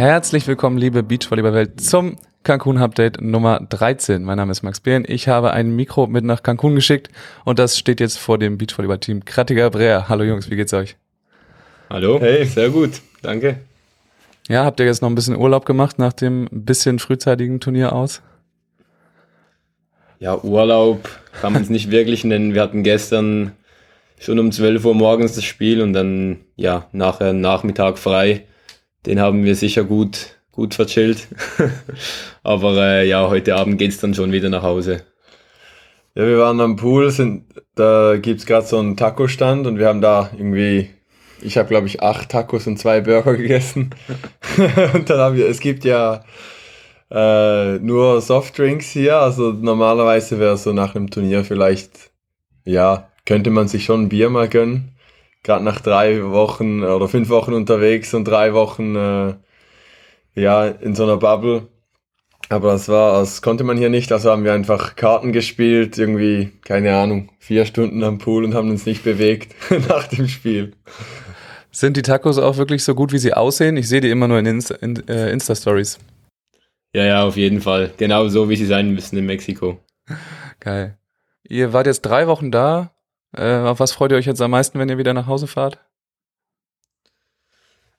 [0.00, 4.24] Herzlich willkommen, liebe Beachvolleyball-Welt, zum Cancun Update Nummer 13.
[4.24, 5.04] Mein Name ist Max Behn.
[5.06, 7.10] Ich habe ein Mikro mit nach Cancun geschickt
[7.44, 10.08] und das steht jetzt vor dem Beachvolleyball-Team Krattiger Brea.
[10.08, 10.96] Hallo Jungs, wie geht's euch?
[11.90, 12.18] Hallo.
[12.18, 13.02] Hey, sehr gut.
[13.20, 13.60] Danke.
[14.48, 18.22] Ja, habt ihr jetzt noch ein bisschen Urlaub gemacht nach dem bisschen frühzeitigen Turnier aus?
[20.18, 21.10] Ja, Urlaub
[21.42, 22.54] kann man es nicht wirklich nennen.
[22.54, 23.52] Wir hatten gestern
[24.18, 28.46] schon um 12 Uhr morgens das Spiel und dann, ja, nachher Nachmittag frei.
[29.06, 31.28] Den haben wir sicher gut, gut verchillt.
[32.42, 35.02] Aber äh, ja, heute Abend geht's dann schon wieder nach Hause.
[36.14, 37.44] Ja, wir waren am Pool, sind,
[37.76, 40.90] da gibt's gerade so einen Taco-Stand und wir haben da irgendwie,
[41.40, 43.90] ich habe glaube ich acht Tacos und zwei Burger gegessen.
[44.94, 46.24] und dann haben wir, es gibt ja
[47.10, 52.10] äh, nur Softdrinks hier, also normalerweise wäre so nach einem Turnier vielleicht,
[52.64, 54.96] ja, könnte man sich schon ein Bier mal gönnen.
[55.42, 59.34] Gerade nach drei Wochen oder fünf Wochen unterwegs und drei Wochen äh,
[60.34, 61.68] ja in so einer Bubble.
[62.48, 66.50] Aber das war, das konnte man hier nicht, also haben wir einfach Karten gespielt, irgendwie,
[66.64, 69.54] keine Ahnung, vier Stunden am Pool und haben uns nicht bewegt
[69.88, 70.72] nach dem Spiel.
[71.70, 73.76] Sind die Tacos auch wirklich so gut, wie sie aussehen?
[73.76, 76.00] Ich sehe die immer nur in, Insta, in äh, Insta-Stories.
[76.92, 77.92] Ja, ja, auf jeden Fall.
[77.96, 79.78] Genau so, wie sie sein müssen in Mexiko.
[80.58, 80.98] Geil.
[81.48, 82.90] Ihr wart jetzt drei Wochen da.
[83.36, 85.78] Äh, auf was freut ihr euch jetzt am meisten, wenn ihr wieder nach Hause fahrt?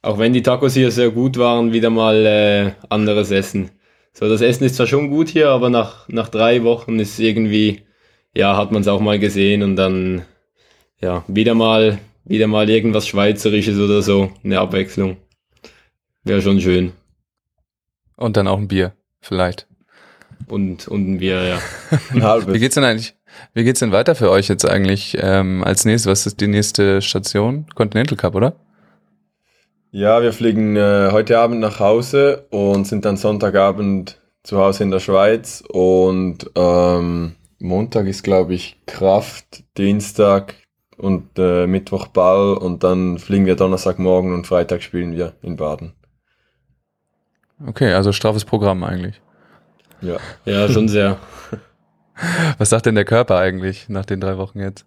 [0.02, 3.72] Auch wenn die Tacos hier sehr gut waren, wieder mal äh, anderes Essen.
[4.14, 7.84] So, das Essen ist zwar schon gut hier, aber nach, nach drei Wochen ist irgendwie,
[8.36, 10.26] ja, hat man es auch mal gesehen und dann,
[11.00, 15.18] ja, wieder mal, wieder mal irgendwas Schweizerisches oder so, eine Abwechslung.
[16.24, 16.94] Wäre schon schön.
[18.18, 19.68] Und dann auch ein Bier, vielleicht.
[20.48, 21.60] Und, und ein Bier, ja.
[22.14, 22.54] ein halbes.
[22.54, 23.16] Wie geht's denn eigentlich?
[23.54, 26.12] Wie geht's denn weiter für euch jetzt eigentlich ähm, als nächstes?
[26.12, 27.66] Was ist die nächste Station?
[27.76, 28.56] Continental Cup, oder?
[29.92, 34.92] Ja, wir fliegen äh, heute Abend nach Hause und sind dann Sonntagabend zu Hause in
[34.92, 40.56] der Schweiz und ähm, Montag ist, glaube ich, Kraft, Dienstag
[40.98, 45.94] und äh, Mittwoch Ball und dann fliegen wir Donnerstagmorgen und Freitag spielen wir in Baden.
[47.66, 49.22] Okay, also straffes Programm eigentlich.
[50.02, 50.18] Ja.
[50.46, 51.20] Ja, schon sehr.
[52.58, 54.86] Was sagt denn der Körper eigentlich nach den drei Wochen jetzt?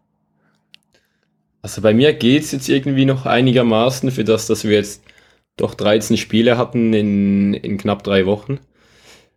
[1.63, 5.03] Also bei mir geht's jetzt irgendwie noch einigermaßen für das, dass wir jetzt
[5.57, 8.59] doch 13 Spiele hatten in, in knapp drei Wochen.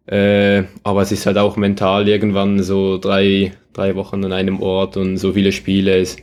[0.07, 4.97] Äh, aber es ist halt auch mental irgendwann so drei, drei Wochen an einem Ort
[4.97, 5.97] und so viele Spiele.
[5.97, 6.17] Es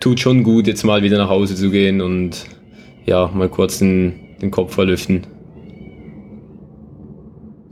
[0.00, 2.46] tut schon gut, jetzt mal wieder nach Hause zu gehen und
[3.06, 5.26] ja, mal kurz den, den Kopf verlüften.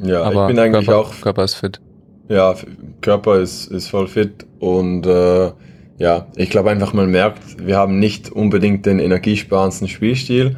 [0.03, 1.21] Ja, aber ich bin eigentlich Körper, auch.
[1.21, 1.81] Körper ist fit.
[2.29, 2.55] Ja,
[3.01, 5.53] Körper ist, ist voll fit und äh,
[5.99, 10.57] ja, ich glaube einfach, man merkt, wir haben nicht unbedingt den energiesparendsten Spielstil,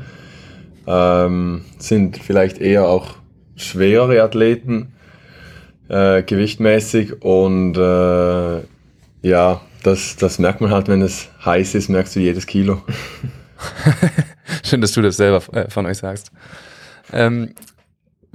[0.86, 3.16] ähm, sind vielleicht eher auch
[3.56, 4.92] schwerere Athleten,
[5.88, 8.60] äh, gewichtmäßig und äh,
[9.22, 12.82] ja, das, das merkt man halt, wenn es heiß ist, merkst du jedes Kilo.
[14.64, 16.30] Schön, dass du das selber äh, von euch sagst.
[17.12, 17.54] Ähm,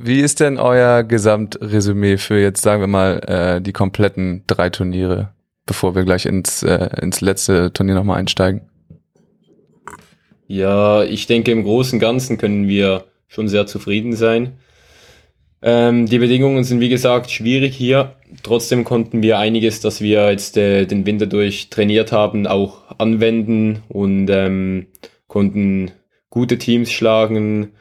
[0.02, 5.30] wie ist denn euer Gesamtresümee für jetzt, sagen wir mal, äh, die kompletten drei Turniere,
[5.66, 8.62] bevor wir gleich ins, äh, ins letzte Turnier nochmal einsteigen?
[10.48, 14.54] Ja, ich denke, im Großen und Ganzen können wir schon sehr zufrieden sein.
[15.62, 18.16] Ähm, die Bedingungen sind, wie gesagt, schwierig hier.
[18.44, 23.84] Trotzdem konnten wir einiges, das wir jetzt äh, den Winter durch trainiert haben, auch anwenden
[23.90, 24.88] und ähm,
[25.28, 25.92] konnten
[26.30, 27.74] gute Teams schlagen,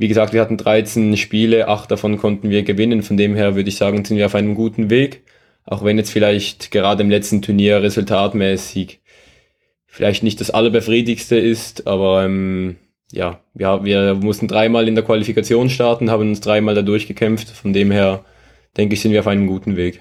[0.00, 3.02] wie gesagt, wir hatten 13 Spiele, acht davon konnten wir gewinnen.
[3.02, 5.24] Von dem her würde ich sagen, sind wir auf einem guten Weg.
[5.66, 9.00] Auch wenn jetzt vielleicht gerade im letzten Turnier resultatmäßig
[9.86, 12.76] vielleicht nicht das allerbefriedigste ist, aber ähm,
[13.12, 17.50] ja, wir, wir mussten dreimal in der Qualifikation starten, haben uns dreimal da durchgekämpft.
[17.50, 18.24] Von dem her
[18.78, 20.00] denke ich, sind wir auf einem guten Weg.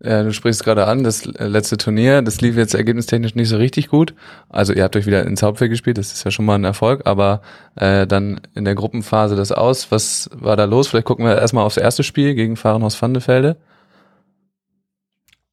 [0.00, 3.88] Ja, du sprichst gerade an, das letzte Turnier, das lief jetzt ergebnistechnisch nicht so richtig
[3.88, 4.14] gut.
[4.48, 7.02] Also ihr habt euch wieder ins Hauptfeld gespielt, das ist ja schon mal ein Erfolg,
[7.04, 7.42] aber
[7.74, 9.90] äh, dann in der Gruppenphase das aus.
[9.90, 10.86] Was war da los?
[10.86, 13.56] Vielleicht gucken wir erstmal aufs erste Spiel gegen Fahrenhaus Vandefelde.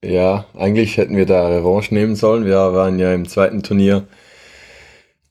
[0.04, 2.46] Ja, eigentlich hätten wir da Revanche nehmen sollen.
[2.46, 4.04] Wir waren ja im zweiten Turnier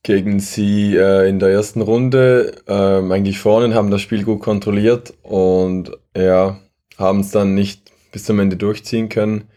[0.02, 5.14] gegen sie äh, in der ersten Runde ähm, eigentlich vorne, haben das Spiel gut kontrolliert
[5.22, 6.58] und ja,
[6.98, 9.48] haben es dann nicht bis zum Ende durchziehen können.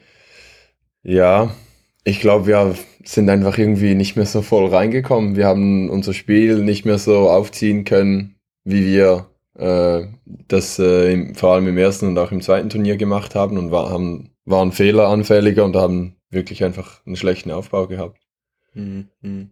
[1.04, 1.56] Ja,
[2.04, 2.76] ich glaube, wir
[3.06, 5.36] sind einfach irgendwie nicht mehr so voll reingekommen.
[5.36, 9.28] Wir haben unser Spiel nicht mehr so aufziehen können, wie wir
[9.60, 13.58] äh, das äh, im, vor allem im ersten und auch im zweiten Turnier gemacht haben
[13.60, 18.20] und war, haben, waren fehleranfälliger und haben wirklich einfach einen schlechten Aufbau gehabt.
[18.74, 19.52] Mhm.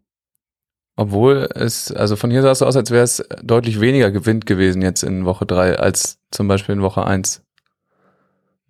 [0.96, 4.40] Obwohl es, also von hier sah es so aus, als wäre es deutlich weniger Gewinn
[4.40, 7.45] gewesen jetzt in Woche drei als zum Beispiel in Woche eins.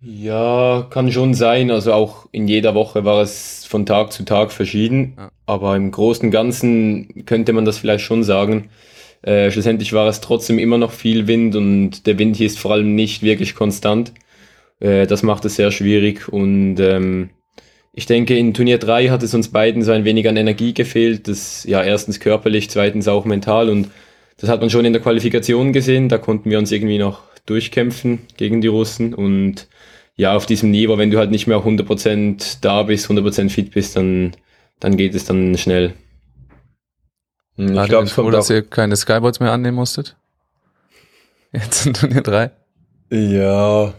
[0.00, 1.70] Ja, kann schon sein.
[1.70, 5.14] Also auch in jeder Woche war es von Tag zu Tag verschieden.
[5.16, 5.30] Ja.
[5.46, 8.68] Aber im Großen und Ganzen könnte man das vielleicht schon sagen.
[9.22, 12.72] Äh, schlussendlich war es trotzdem immer noch viel Wind und der Wind hier ist vor
[12.72, 14.12] allem nicht wirklich konstant.
[14.80, 17.30] Äh, das macht es sehr schwierig und ähm,
[17.98, 21.28] ich denke, in Turnier 3 hat es uns beiden so ein wenig an Energie gefehlt.
[21.28, 23.70] Das, ja, erstens körperlich, zweitens auch mental.
[23.70, 23.88] Und
[24.36, 26.10] das hat man schon in der Qualifikation gesehen.
[26.10, 29.14] Da konnten wir uns irgendwie noch durchkämpfen gegen die Russen.
[29.14, 29.66] Und
[30.16, 33.96] ja, auf diesem Niveau, wenn du halt nicht mehr 100% da bist, 100% fit bist,
[33.96, 34.32] dann,
[34.80, 35.92] dann geht es dann schnell.
[37.56, 40.16] Hm, ich glaube, es kommt dass ihr keine Skyboards mehr annehmen musstet.
[41.52, 42.50] Jetzt in Turnier 3.
[43.10, 43.94] Ja,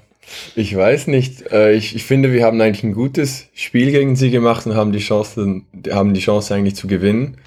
[0.56, 1.52] ich weiß nicht.
[1.52, 4.92] Äh, ich, ich finde, wir haben eigentlich ein gutes Spiel gegen sie gemacht und haben
[4.92, 5.62] die Chance,
[5.92, 7.38] haben die Chance eigentlich zu gewinnen.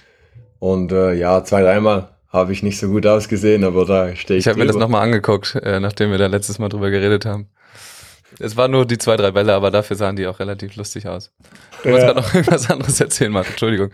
[0.58, 4.46] Und äh, ja, zwei, dreimal habe ich nicht so gut ausgesehen, aber da stehe ich.
[4.46, 7.48] Ich habe mir das nochmal angeguckt, äh, nachdem wir da letztes Mal drüber geredet haben.
[8.38, 11.32] Es waren nur die zwei, drei Bälle, aber dafür sahen die auch relativ lustig aus.
[11.82, 11.94] Du ja.
[11.94, 13.48] wolltest gerade noch irgendwas anderes erzählen, Marc.
[13.50, 13.90] Entschuldigung.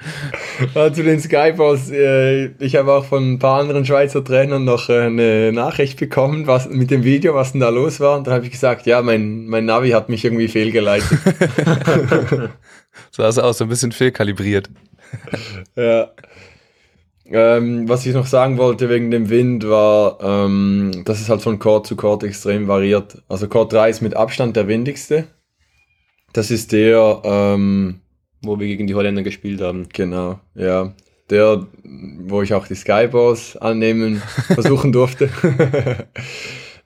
[0.75, 1.91] Ja, zu den Skyballs.
[1.91, 6.47] Äh, ich habe auch von ein paar anderen Schweizer Trainern noch äh, eine Nachricht bekommen,
[6.47, 8.19] was mit dem Video, was denn da los war.
[8.19, 11.19] Und dann habe ich gesagt, ja, mein, mein Navi hat mich irgendwie fehlgeleitet.
[13.11, 14.69] so sah es aus, so ein bisschen fehlkalibriert.
[15.77, 16.11] ja.
[17.31, 21.59] Ähm, was ich noch sagen wollte wegen dem Wind war, ähm, dass es halt von
[21.59, 23.23] Chord zu Chord extrem variiert.
[23.29, 25.27] Also Chord 3 ist mit Abstand der windigste.
[26.33, 28.01] Das ist der, ähm,
[28.43, 29.89] wo wir gegen die Holländer gespielt haben.
[29.93, 30.93] Genau, ja.
[31.31, 35.29] Der, wo ich auch die Skyballs annehmen versuchen durfte.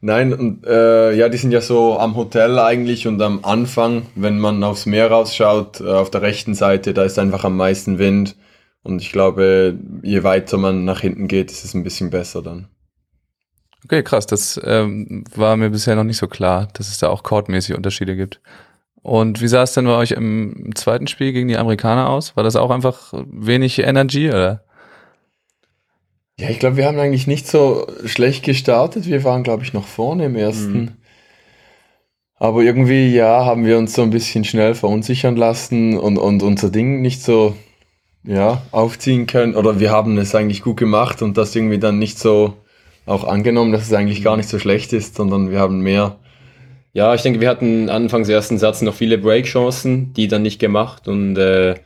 [0.00, 4.38] Nein, und äh, ja, die sind ja so am Hotel eigentlich und am Anfang, wenn
[4.38, 8.34] man aufs Meer rausschaut, äh, auf der rechten Seite, da ist einfach am meisten Wind.
[8.82, 12.68] Und ich glaube, je weiter man nach hinten geht, ist es ein bisschen besser dann.
[13.84, 14.26] Okay, krass.
[14.26, 18.16] Das ähm, war mir bisher noch nicht so klar, dass es da auch chordmäßig Unterschiede
[18.16, 18.40] gibt.
[19.02, 22.36] Und wie sah es denn bei euch im zweiten Spiel gegen die Amerikaner aus?
[22.36, 24.64] War das auch einfach wenig Energy oder?
[26.38, 29.06] Ja, ich glaube, wir haben eigentlich nicht so schlecht gestartet.
[29.06, 30.78] Wir waren, glaube ich, noch vorne im ersten.
[30.78, 30.92] Mhm.
[32.36, 36.70] Aber irgendwie, ja, haben wir uns so ein bisschen schnell verunsichern lassen und, und unser
[36.70, 37.54] Ding nicht so
[38.24, 39.54] ja, aufziehen können.
[39.54, 42.54] Oder wir haben es eigentlich gut gemacht und das irgendwie dann nicht so
[43.06, 46.18] auch angenommen, dass es eigentlich gar nicht so schlecht ist, sondern wir haben mehr.
[46.92, 51.08] Ja, ich denke, wir hatten anfangs ersten Satz noch viele Break-Chancen, die dann nicht gemacht
[51.08, 51.76] und äh,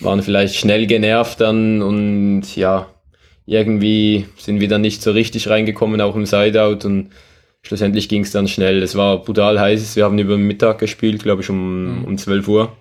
[0.00, 2.86] waren vielleicht schnell genervt dann und ja,
[3.46, 7.10] irgendwie sind wir dann nicht so richtig reingekommen, auch im Sideout und
[7.62, 8.82] schlussendlich ging es dann schnell.
[8.82, 12.04] Es war brutal heiß, wir haben über Mittag gespielt, glaube ich, um, mhm.
[12.04, 12.72] um 12 Uhr.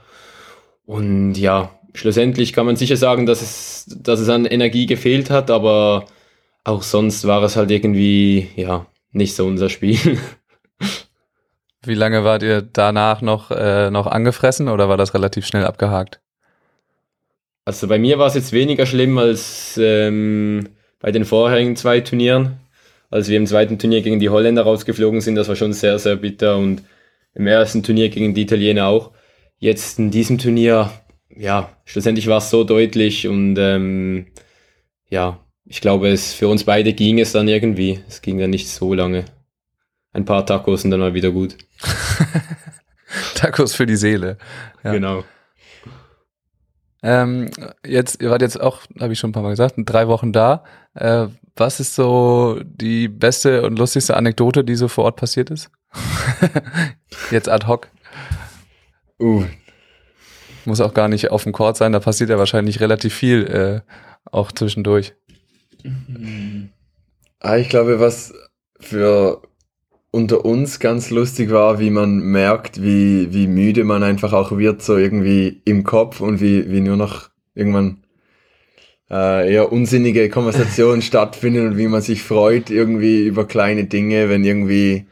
[0.86, 5.52] Und ja, schlussendlich kann man sicher sagen, dass es, dass es an Energie gefehlt hat,
[5.52, 6.06] aber
[6.64, 9.98] auch sonst war es halt irgendwie, ja, nicht so unser Spiel.
[11.84, 16.20] Wie lange wart ihr danach noch, äh, noch angefressen oder war das relativ schnell abgehakt?
[17.64, 22.58] Also bei mir war es jetzt weniger schlimm als ähm, bei den vorherigen zwei Turnieren.
[23.10, 26.18] Als wir im zweiten Turnier gegen die Holländer rausgeflogen sind, das war schon sehr, sehr
[26.18, 26.84] bitter und
[27.34, 29.12] im ersten Turnier gegen die Italiener auch.
[29.60, 30.92] Jetzt in diesem Turnier
[31.38, 34.28] ja, schlussendlich war es so deutlich und ähm,
[35.10, 38.00] ja, ich glaube, es für uns beide ging es dann irgendwie.
[38.08, 39.25] Es ging dann nicht so lange.
[40.13, 41.58] Ein paar Tacos und dann mal wieder gut.
[43.36, 44.38] Tacos für die Seele.
[44.84, 44.91] Ja.
[44.91, 45.24] Genau.
[47.03, 47.51] Ähm,
[47.86, 50.63] jetzt, ihr wart jetzt auch, habe ich schon ein paar Mal gesagt, drei Wochen da.
[50.94, 55.70] Äh, was ist so die beste und lustigste Anekdote, die so vor Ort passiert ist?
[57.32, 57.89] jetzt ad hoc.
[59.20, 59.46] Uh,
[60.67, 63.91] muss auch gar nicht auf dem Court sein, da passiert ja wahrscheinlich relativ viel äh,
[64.31, 65.13] auch zwischendurch.
[67.39, 68.33] Ah, ich glaube, was
[68.79, 69.41] für
[70.12, 74.81] unter uns ganz lustig war, wie man merkt, wie, wie müde man einfach auch wird,
[74.81, 78.03] so irgendwie im Kopf und wie, wie nur noch irgendwann
[79.09, 84.43] äh, eher unsinnige Konversationen stattfinden und wie man sich freut irgendwie über kleine Dinge, wenn
[84.43, 85.05] irgendwie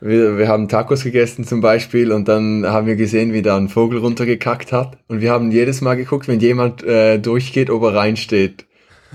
[0.00, 3.68] wir, wir haben Tacos gegessen zum Beispiel und dann haben wir gesehen, wie da ein
[3.68, 4.98] Vogel runtergekackt hat.
[5.08, 8.66] Und wir haben jedes Mal geguckt, wenn jemand äh, durchgeht, ob er reinsteht.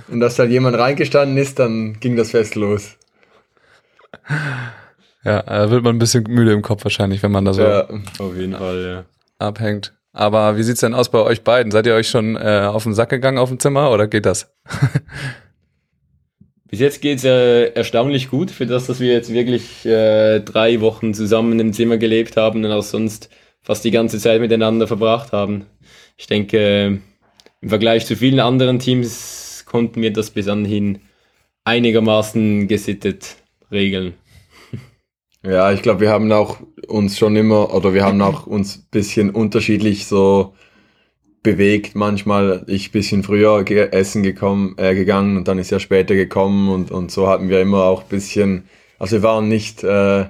[0.10, 2.98] Und dass da jemand reingestanden ist, dann ging das Fest los.
[5.24, 7.88] Ja, da wird man ein bisschen müde im Kopf wahrscheinlich, wenn man da so ja,
[8.20, 9.06] auf jeden Fall, ja.
[9.46, 9.94] abhängt.
[10.12, 11.72] Aber wie sieht's denn aus bei euch beiden?
[11.72, 14.54] Seid ihr euch schon äh, auf den Sack gegangen auf dem Zimmer oder geht das?
[16.74, 20.82] Bis jetzt geht es äh, erstaunlich gut, für das, dass wir jetzt wirklich äh, drei
[20.82, 23.30] Wochen zusammen im Zimmer gelebt haben und auch sonst
[23.62, 25.68] fast die ganze Zeit miteinander verbracht haben.
[26.18, 27.00] Ich denke,
[27.62, 31.02] im Vergleich zu vielen anderen Teams konnten wir das bis anhin
[31.64, 33.36] einigermaßen gesittet
[33.72, 34.16] regeln.
[35.46, 38.88] Ja, ich glaube, wir haben auch uns schon immer, oder wir haben auch uns ein
[38.90, 40.56] bisschen unterschiedlich so
[41.44, 41.96] bewegt.
[41.96, 46.70] Manchmal ich bisschen früher ge essen gekommen, äh, gegangen und dann ist er später gekommen
[46.70, 48.64] und, und so hatten wir immer auch ein bisschen,
[48.98, 50.26] also wir waren nicht äh,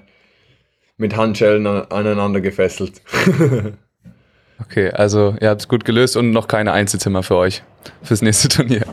[0.98, 3.01] mit Handschellen aneinander gefesselt.
[4.60, 7.63] okay, also ihr habt es gut gelöst und noch keine Einzelzimmer für euch
[8.01, 8.86] fürs nächste Turnier.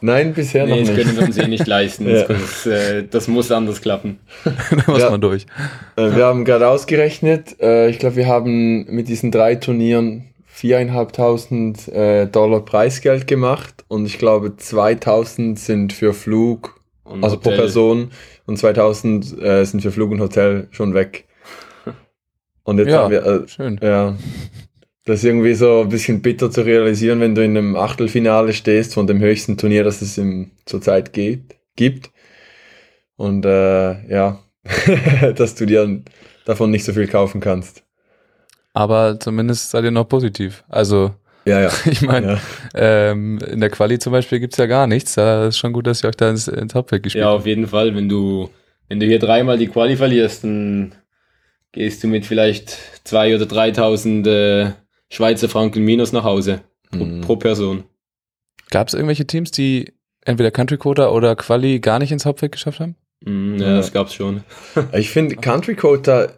[0.00, 0.90] Nein, bisher nee, noch nicht.
[0.90, 2.06] Das können wir uns eh nicht leisten.
[2.10, 2.24] ja.
[2.24, 4.18] das, äh, das, muss anders klappen.
[4.44, 4.52] da
[4.86, 5.10] muss ja.
[5.10, 5.46] man durch.
[5.96, 11.88] Äh, wir haben gerade ausgerechnet, äh, ich glaube, wir haben mit diesen drei Turnieren viereinhalbtausend
[11.88, 17.52] äh, Dollar Preisgeld gemacht und ich glaube 2000 sind für Flug, und also Hotel.
[17.52, 18.10] pro Person
[18.46, 21.26] und 2000 äh, sind für Flug und Hotel schon weg.
[22.62, 23.78] Und jetzt ja, haben wir, äh, schön.
[23.82, 24.16] ja,
[25.04, 28.94] das ist irgendwie so ein bisschen bitter zu realisieren, wenn du in einem Achtelfinale stehst
[28.94, 32.10] von dem höchsten Turnier, das es im, zurzeit geht, gibt.
[33.16, 34.40] Und äh, ja,
[35.34, 36.02] dass du dir
[36.46, 37.83] davon nicht so viel kaufen kannst.
[38.74, 40.64] Aber zumindest seid ihr noch positiv.
[40.68, 41.12] Also,
[41.46, 41.70] ja, ja.
[41.90, 42.40] ich meine, ja.
[43.10, 45.14] ähm, in der Quali zum Beispiel gibt's ja gar nichts.
[45.14, 47.32] Da ist schon gut, dass ihr euch da ins, ins Hauptfeld gespielt habt.
[47.32, 47.94] Ja, auf jeden Fall.
[47.94, 48.50] Wenn du,
[48.88, 50.94] wenn du hier dreimal die Quali verlierst, dann
[51.72, 54.72] gehst du mit vielleicht zwei oder 3.000 äh,
[55.10, 57.20] Schweizer Franken minus nach Hause pro, mhm.
[57.20, 57.84] pro Person.
[58.70, 59.92] Gab es irgendwelche Teams, die
[60.24, 62.96] entweder Country Quota oder Quali gar nicht ins Hauptfeld geschafft haben?
[63.20, 64.42] Mhm, ja, ja, das gab's schon.
[64.92, 66.32] ich finde Country Quota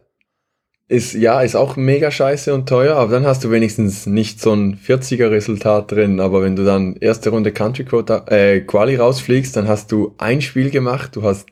[0.88, 4.52] ist ja ist auch mega scheiße und teuer, aber dann hast du wenigstens nicht so
[4.52, 6.20] ein 40er Resultat drin.
[6.20, 10.40] Aber wenn du dann erste Runde Country Quota äh, Quali rausfliegst, dann hast du ein
[10.40, 11.48] Spiel gemacht, du hast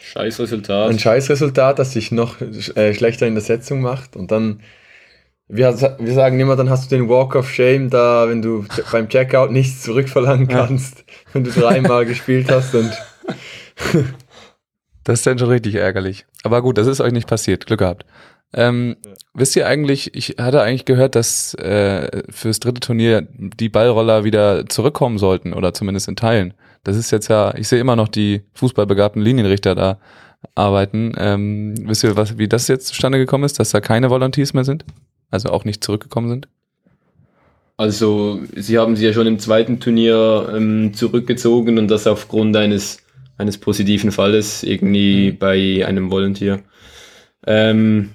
[0.00, 0.90] Scheiß Resultat.
[0.90, 4.60] Ein Scheiß Resultat, das sich noch äh, schlechter in der Setzung macht und dann
[5.48, 9.08] wir, wir sagen immer, dann hast du den Walk of Shame da, wenn du beim
[9.08, 11.04] Checkout nichts zurückverlangen kannst, ja.
[11.32, 12.92] wenn du dreimal gespielt hast und.
[15.08, 16.26] das ist dann schon richtig ärgerlich.
[16.42, 17.64] Aber gut, das ist euch nicht passiert.
[17.64, 18.04] Glück gehabt.
[18.52, 19.12] Ähm, ja.
[19.32, 24.68] Wisst ihr eigentlich, ich hatte eigentlich gehört, dass äh, fürs dritte Turnier die Ballroller wieder
[24.68, 26.52] zurückkommen sollten oder zumindest in Teilen.
[26.84, 29.98] Das ist jetzt ja, ich sehe immer noch die fußballbegabten Linienrichter da
[30.54, 31.14] arbeiten.
[31.16, 34.64] Ähm, wisst ihr, was, wie das jetzt zustande gekommen ist, dass da keine Volunteers mehr
[34.64, 34.84] sind?
[35.30, 36.48] Also auch nicht zurückgekommen sind?
[37.78, 42.98] Also, sie haben sich ja schon im zweiten Turnier ähm, zurückgezogen und das aufgrund eines,
[43.38, 45.38] eines positiven Falles irgendwie mhm.
[45.38, 46.60] bei einem Volunteer.
[47.46, 48.10] Ähm,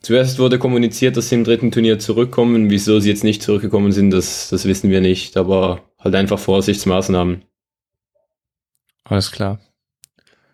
[0.00, 2.70] zuerst wurde kommuniziert, dass sie im dritten Turnier zurückkommen.
[2.70, 7.42] Wieso sie jetzt nicht zurückgekommen sind, das, das wissen wir nicht, aber halt einfach Vorsichtsmaßnahmen.
[9.04, 9.58] Alles klar.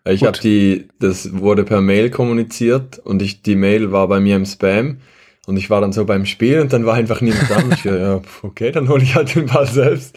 [0.07, 4.37] Ich habe die, das wurde per Mail kommuniziert und ich, die Mail war bei mir
[4.37, 4.99] im Spam.
[5.47, 7.57] Und ich war dann so beim Spiel und dann war einfach niemand da.
[7.57, 10.17] Und ich dachte, ja, okay, dann hole ich halt den Ball selbst.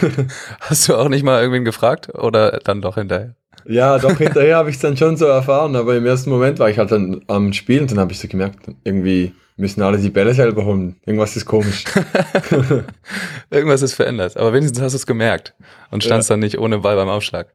[0.60, 3.34] Hast du auch nicht mal irgendwen gefragt oder dann doch hinterher?
[3.68, 6.70] Ja, doch hinterher habe ich es dann schon so erfahren, aber im ersten Moment war
[6.70, 10.10] ich halt dann am Spiel und dann habe ich so gemerkt, irgendwie müssen alle die
[10.10, 10.96] Bälle selber holen.
[11.04, 11.84] Irgendwas ist komisch.
[13.50, 14.36] Irgendwas ist verändert.
[14.36, 15.54] Aber wenigstens hast du es gemerkt
[15.90, 16.34] und standst ja.
[16.34, 17.52] dann nicht ohne Ball beim Aufschlag.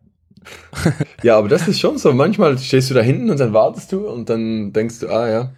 [1.24, 2.12] ja, aber das ist schon so.
[2.12, 5.52] Manchmal stehst du da hinten und dann wartest du und dann denkst du, ah ja,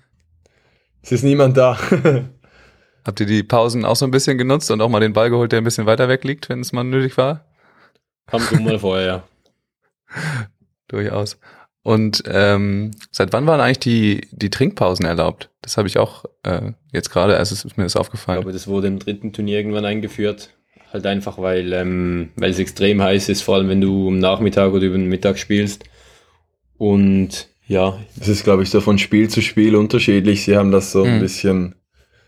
[1.02, 1.78] es ist niemand da.
[3.06, 5.52] Habt ihr die Pausen auch so ein bisschen genutzt und auch mal den Ball geholt,
[5.52, 7.46] der ein bisschen weiter weg liegt, wenn es mal nötig war?
[8.28, 9.24] Kam schon mal vorher, ja.
[10.88, 11.38] Durchaus.
[11.84, 15.50] Und ähm, seit wann waren eigentlich die, die Trinkpausen erlaubt?
[15.62, 18.39] Das habe ich auch äh, jetzt gerade, also ist mir das aufgefallen.
[18.39, 20.51] Ich glaube, das wurde im dritten Turnier irgendwann eingeführt.
[20.93, 24.72] Halt einfach, weil, ähm, weil es extrem heiß ist, vor allem wenn du am Nachmittag
[24.72, 25.84] oder über den Mittag spielst.
[26.77, 27.98] Und ja.
[28.17, 30.46] Das ist, glaube ich, so von Spiel zu Spiel unterschiedlich.
[30.46, 31.13] Sie haben das so mhm.
[31.13, 31.75] ein bisschen,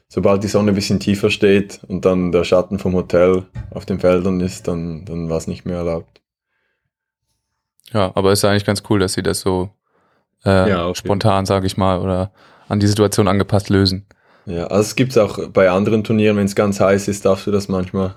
[0.08, 4.00] sobald die Sonne ein bisschen tiefer steht und dann der Schatten vom Hotel auf den
[4.00, 6.22] Feldern ist, dann, dann war es nicht mehr erlaubt.
[7.94, 9.70] Ja, aber ist ja eigentlich ganz cool, dass sie das so
[10.46, 12.32] äh, ja, spontan, sage ich mal, oder
[12.68, 14.08] an die Situation angepasst lösen.
[14.46, 17.48] Ja, also es gibt es auch bei anderen Turnieren, wenn es ganz heiß ist, darfst
[17.48, 18.16] du das manchmal.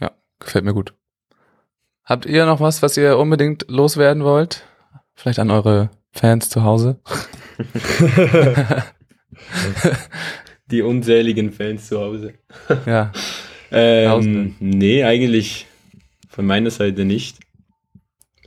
[0.00, 0.94] Ja, gefällt mir gut.
[2.04, 4.62] Habt ihr noch was, was ihr unbedingt loswerden wollt?
[5.14, 7.00] Vielleicht an eure Fans zu Hause.
[10.70, 12.34] Die unzähligen Fans zu Hause.
[12.86, 13.12] Ja.
[13.70, 15.66] ähm, nee, eigentlich
[16.28, 17.38] von meiner Seite nicht.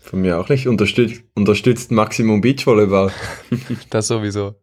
[0.09, 0.67] Von mir auch nicht.
[0.67, 3.11] Unterstützt, unterstützt Maximum Beachvolleyball.
[3.91, 4.55] das sowieso.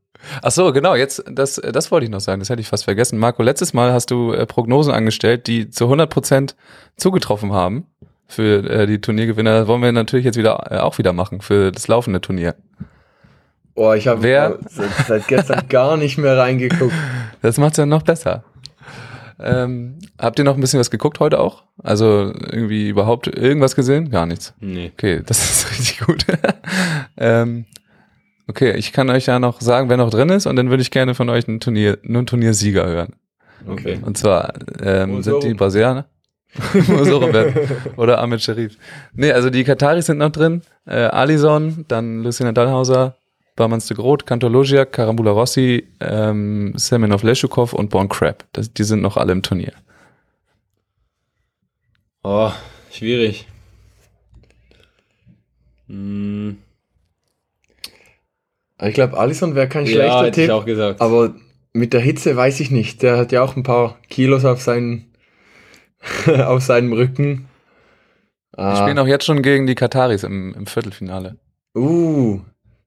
[0.42, 3.16] Ach so, genau, jetzt, das, das wollte ich noch sagen, das hätte ich fast vergessen.
[3.16, 6.56] Marco, letztes Mal hast du äh, Prognosen angestellt, die zu 100 Prozent
[6.96, 7.86] zugetroffen haben
[8.26, 9.60] für äh, die Turniergewinner.
[9.60, 12.56] Das wollen wir natürlich jetzt wieder äh, auch wieder machen für das laufende Turnier.
[13.76, 16.94] Boah, ich habe seit, seit, gestern gar nicht mehr reingeguckt.
[17.40, 18.42] Das macht's ja noch besser.
[19.38, 21.64] Ähm, habt ihr noch ein bisschen was geguckt heute auch?
[21.82, 24.10] Also irgendwie überhaupt irgendwas gesehen?
[24.10, 24.54] Gar nichts.
[24.60, 24.92] Nee.
[24.94, 26.24] Okay, das ist richtig gut.
[27.16, 27.66] ähm,
[28.48, 30.90] okay, ich kann euch ja noch sagen, wer noch drin ist und dann würde ich
[30.90, 33.14] gerne von euch einen Turnier, nur einen Turniersieger hören.
[33.66, 33.98] Okay.
[34.02, 35.54] Und zwar ähm, sind die.
[35.54, 36.06] Brasilianer.
[37.96, 38.76] Oder Ahmed Sharif.
[39.12, 40.62] Nee, also die Kataris sind noch drin.
[40.86, 43.16] Äh, Alison, dann Lucina Dallhauser,
[43.56, 48.44] Barmans de Groot, Kantor Logiak, Karambula Rossi, ähm, Semenov Leshukov und Born Crab.
[48.52, 49.72] Das, die sind noch alle im Turnier.
[52.22, 52.50] Oh,
[52.90, 53.46] schwierig.
[55.88, 56.58] Hm,
[58.82, 60.54] Ich glaube, Alisson wäre kein ja, schlechter hätte ich Tipp.
[60.54, 61.00] auch gesagt.
[61.00, 61.34] Aber
[61.72, 63.02] mit der Hitze weiß ich nicht.
[63.02, 65.12] Der hat ja auch ein paar Kilos auf, seinen,
[66.26, 67.48] auf seinem Rücken.
[68.58, 71.36] Die Ah, spielen auch jetzt schon gegen die Kataris im, im Viertelfinale.
[71.76, 72.40] uh,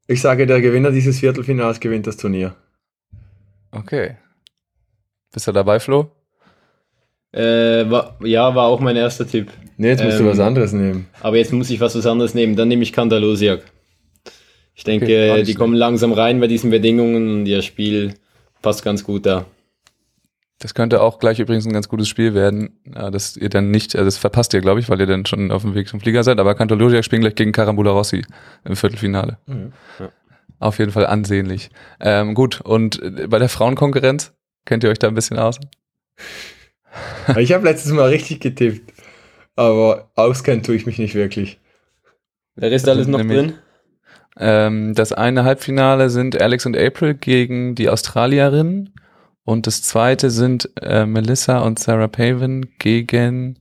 [0.10, 2.56] ich sage, der Gewinner dieses Viertelfinals gewinnt das Turnier.
[3.72, 4.18] Okay.
[5.32, 6.12] Bist du dabei, Flo?
[7.32, 9.52] Äh, war, ja, war auch mein erster Tipp.
[9.78, 11.08] Nee, jetzt musst Ähm, du was anderes nehmen.
[11.22, 12.56] Aber jetzt muss ich was, was anderes nehmen.
[12.56, 13.62] Dann nehme ich Kandalosiak.
[14.74, 18.16] Ich denke, Okay, die kommen langsam rein bei diesen Bedingungen und ihr Spiel
[18.62, 19.46] passt ganz gut da.
[20.60, 23.96] Das könnte auch gleich übrigens ein ganz gutes Spiel werden, äh, dass ihr dann nicht,
[23.96, 26.24] also das verpasst ihr, glaube ich, weil ihr dann schon auf dem Weg zum Flieger
[26.24, 28.26] seid, aber Cantologia spielen gleich gegen Carambula Rossi
[28.66, 29.38] im Viertelfinale.
[29.48, 30.10] Ja.
[30.60, 31.70] Auf jeden Fall ansehnlich.
[32.02, 34.34] Ähm, gut, und äh, bei der Frauenkonkurrenz,
[34.66, 35.60] kennt ihr euch da ein bisschen aus?
[37.38, 38.92] Ich habe letztes Mal richtig getippt.
[39.56, 41.60] Aber auskennen tue ich mich nicht wirklich.
[42.56, 43.54] Wer ist alles noch drin?
[44.38, 48.94] Ähm, das eine Halbfinale sind Alex und April gegen die Australierinnen
[49.44, 53.60] und das zweite sind äh, Melissa und Sarah Paven gegen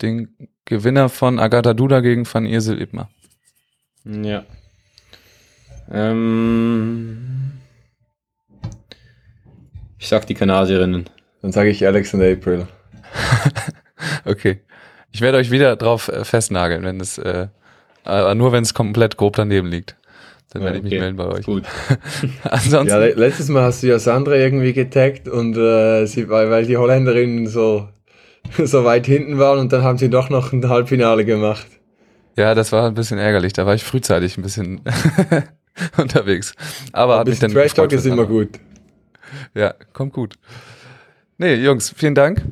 [0.00, 3.08] den Gewinner von Agatha Duda gegen Van Irsel Ibmer.
[4.04, 4.44] Ja.
[5.90, 7.52] Ähm,
[9.98, 11.08] ich sag die Kanadierinnen.
[11.42, 12.66] Dann sage ich Alex und April.
[14.24, 14.60] Okay.
[15.12, 17.48] Ich werde euch wieder drauf äh, festnageln, wenn es, äh,
[18.04, 19.96] aber nur wenn es komplett grob daneben liegt.
[20.52, 21.46] Dann werde ich mich melden bei euch.
[21.46, 21.64] Gut.
[22.42, 26.50] Ansonsten, Ja, le letztes Mal hast du ja Sandra irgendwie getaggt und äh, sie, weil,
[26.50, 27.88] weil die Holländerinnen so,
[28.58, 31.66] so weit hinten waren und dann haben sie doch noch ein Halbfinale gemacht.
[32.36, 33.52] ja, das war ein bisschen ärgerlich.
[33.52, 34.80] Da war ich frühzeitig ein bisschen
[35.96, 36.54] unterwegs.
[36.92, 38.48] Aber Ein hat mich dann Trash Talk ist immer gut.
[39.54, 40.34] Ja, kommt gut.
[41.38, 42.42] Nee, Jungs, vielen Dank.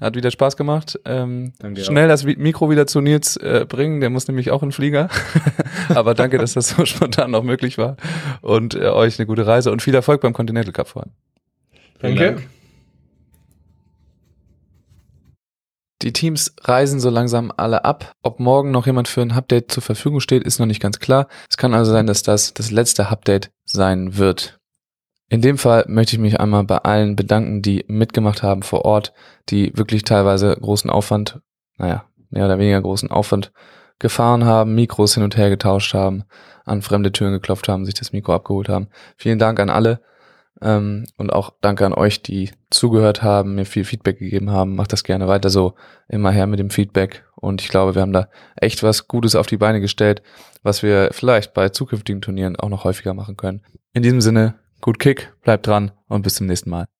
[0.00, 0.98] Hat wieder Spaß gemacht.
[1.04, 4.00] Ähm, Danke schnell das Vi- Mikro wieder zu Nils äh, bringen.
[4.00, 5.08] Der muss nämlich auch in den Flieger.
[5.94, 7.96] Aber danke, dass das so spontan noch möglich war.
[8.40, 11.10] Und äh, euch eine gute Reise und viel Erfolg beim Continental Cup voran.
[12.00, 12.34] Vielen Danke.
[12.36, 12.48] Dank.
[16.02, 18.14] Die Teams reisen so langsam alle ab.
[18.22, 21.28] Ob morgen noch jemand für ein Update zur Verfügung steht, ist noch nicht ganz klar.
[21.50, 24.59] Es kann also sein, dass das das letzte Update sein wird.
[25.30, 29.12] In dem Fall möchte ich mich einmal bei allen bedanken, die mitgemacht haben vor Ort,
[29.48, 31.40] die wirklich teilweise großen Aufwand,
[31.78, 33.52] naja, mehr oder weniger großen Aufwand
[34.00, 36.24] gefahren haben, Mikros hin und her getauscht haben,
[36.64, 38.88] an fremde Türen geklopft haben, sich das Mikro abgeholt haben.
[39.16, 40.00] Vielen Dank an alle.
[40.60, 44.74] Ähm, und auch danke an euch, die zugehört haben, mir viel Feedback gegeben haben.
[44.74, 45.74] Macht das gerne weiter so.
[46.08, 47.24] Immer her mit dem Feedback.
[47.36, 50.22] Und ich glaube, wir haben da echt was Gutes auf die Beine gestellt,
[50.64, 53.62] was wir vielleicht bei zukünftigen Turnieren auch noch häufiger machen können.
[53.92, 56.90] In diesem Sinne, gut Kick, bleibt dran und bis zum nächsten Mal.